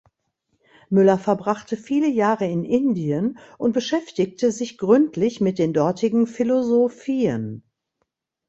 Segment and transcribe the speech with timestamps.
[0.89, 7.61] Müller verbrachte viele Jahre in Indien und beschäftigte sich gründlich mit den dortigen Philosophien.